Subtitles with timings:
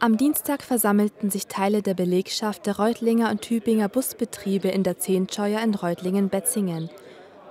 [0.00, 5.60] Am Dienstag versammelten sich Teile der Belegschaft der Reutlinger und Tübinger Busbetriebe in der Zehntscheuer
[5.60, 6.88] in Reutlingen-Betzingen.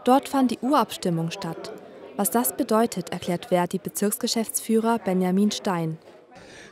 [0.05, 1.73] Dort fand die Urabstimmung statt.
[2.15, 5.97] Was das bedeutet, erklärt Verdi-Bezirksgeschäftsführer Benjamin Stein.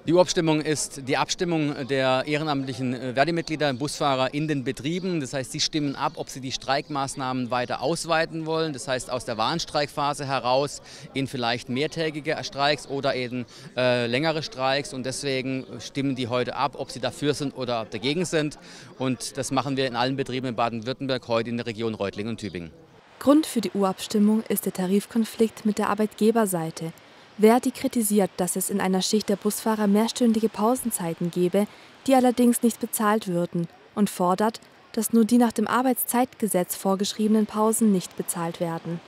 [0.08, 5.20] Die Urabstimmung ist die Abstimmung der ehrenamtlichen äh, Verdi-Mitglieder, Busfahrer in den Betrieben.
[5.20, 8.72] Das heißt, sie stimmen ab, ob sie die Streikmaßnahmen weiter ausweiten wollen.
[8.72, 10.84] Das heißt, aus der Warnstreikphase heraus
[11.16, 14.94] in vielleicht mehrtägige Streiks oder eben äh, längere Streiks.
[14.94, 18.60] Und deswegen stimmen die heute ab, ob sie dafür sind oder dagegen sind.
[19.00, 22.40] Und das machen wir in allen Betrieben in Baden-Württemberg, heute in der Region Reutlingen und
[22.40, 22.70] Tübingen.
[23.18, 26.94] Grund für die Urabstimmung ist der Tarifkonflikt mit der Arbeitgeberseite.
[27.38, 31.68] Verdi kritisiert, dass es in einer Schicht der Busfahrer mehrstündige Pausenzeiten gebe,
[32.08, 34.60] die allerdings nicht bezahlt würden, und fordert,
[34.94, 39.00] dass nur die nach dem Arbeitszeitgesetz vorgeschriebenen Pausen nicht bezahlt werden.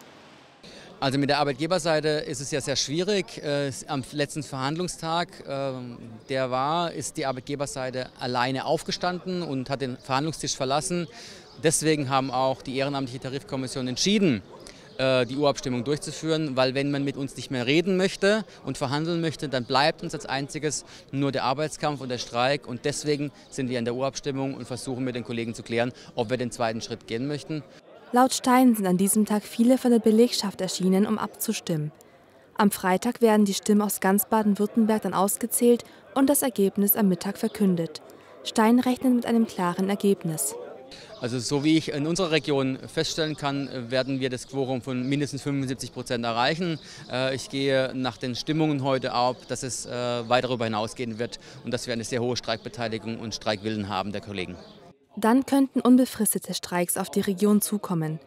[0.99, 3.37] Also mit der Arbeitgeberseite ist es ja sehr schwierig.
[3.43, 5.73] Äh, am letzten Verhandlungstag, äh,
[6.27, 11.07] der war, ist die Arbeitgeberseite alleine aufgestanden und hat den Verhandlungstisch verlassen.
[11.63, 14.41] Deswegen haben auch die Ehrenamtliche Tarifkommission entschieden,
[14.99, 19.47] die Urabstimmung durchzuführen, weil wenn man mit uns nicht mehr reden möchte und verhandeln möchte,
[19.47, 23.77] dann bleibt uns als einziges nur der Arbeitskampf und der Streik und deswegen sind wir
[23.77, 27.05] in der Urabstimmung und versuchen mit den Kollegen zu klären, ob wir den zweiten Schritt
[27.05, 27.63] gehen möchten.
[28.11, 31.91] Laut Stein sind an diesem Tag viele von der Belegschaft erschienen, um abzustimmen.
[32.55, 35.83] Am Freitag werden die Stimmen aus ganz Baden-Württemberg dann ausgezählt
[36.15, 38.01] und das Ergebnis am Mittag verkündet.
[38.43, 40.55] Stein rechnet mit einem klaren Ergebnis.
[41.19, 45.41] Also so wie ich in unserer Region feststellen kann, werden wir das Quorum von mindestens
[45.41, 46.79] 75 Prozent erreichen.
[47.11, 51.39] Äh, ich gehe nach den Stimmungen heute ab, dass es äh, weit darüber hinausgehen wird
[51.63, 54.55] und dass wir eine sehr hohe Streikbeteiligung und Streikwillen haben der Kollegen.
[55.15, 58.19] Dann könnten unbefristete Streiks auf die Region zukommen.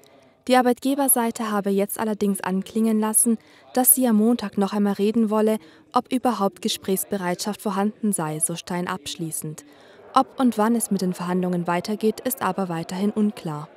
[0.48, 3.38] Die Arbeitgeberseite habe jetzt allerdings anklingen lassen,
[3.74, 5.58] dass sie am Montag noch einmal reden wolle,
[5.92, 9.64] ob überhaupt Gesprächsbereitschaft vorhanden sei, so Stein abschließend.
[10.12, 13.68] Ob und wann es mit den Verhandlungen weitergeht, ist aber weiterhin unklar.